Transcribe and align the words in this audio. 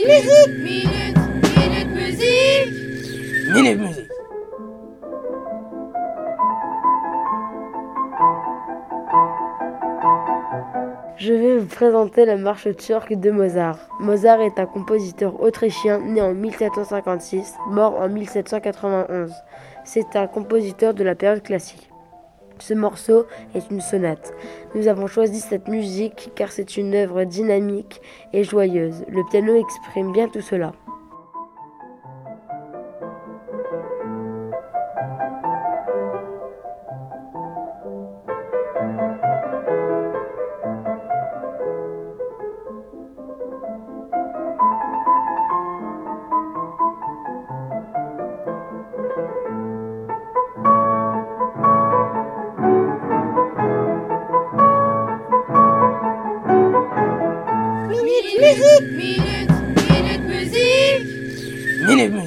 Minute, 0.00 0.58
minute, 0.62 1.18
minute 1.56 1.88
musique. 1.88 2.72
Minute 3.52 3.78
Musique. 3.80 4.08
Je 11.16 11.32
vais 11.32 11.58
vous 11.58 11.66
présenter 11.66 12.24
la 12.24 12.36
marche 12.36 12.68
turque 12.76 13.12
de 13.12 13.32
Mozart. 13.32 13.78
Mozart 13.98 14.40
est 14.40 14.60
un 14.60 14.66
compositeur 14.66 15.40
autrichien 15.40 15.98
né 15.98 16.22
en 16.22 16.32
1756, 16.32 17.56
mort 17.68 18.00
en 18.00 18.08
1791. 18.08 19.32
C'est 19.84 20.14
un 20.14 20.28
compositeur 20.28 20.94
de 20.94 21.02
la 21.02 21.16
période 21.16 21.42
classique. 21.42 21.90
Ce 22.60 22.74
morceau 22.74 23.26
est 23.54 23.70
une 23.70 23.80
sonate. 23.80 24.32
Nous 24.74 24.88
avons 24.88 25.06
choisi 25.06 25.40
cette 25.40 25.68
musique 25.68 26.30
car 26.34 26.50
c'est 26.52 26.76
une 26.76 26.94
œuvre 26.94 27.24
dynamique 27.24 28.00
et 28.32 28.44
joyeuse. 28.44 29.04
Le 29.08 29.22
piano 29.30 29.54
exprime 29.54 30.12
bien 30.12 30.28
tout 30.28 30.40
cela. 30.40 30.72
Minute, 58.38 58.92
minute, 58.92 59.50
minute 59.90 60.20
musique. 60.20 61.06
Minute 61.88 62.12
Musique. 62.12 62.17